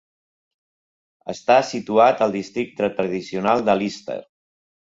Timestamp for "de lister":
3.69-4.21